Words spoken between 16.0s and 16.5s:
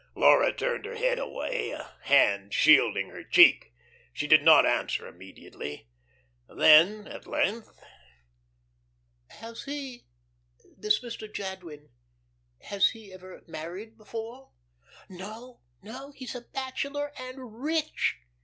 He's a